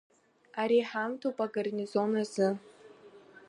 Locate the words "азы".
2.21-2.49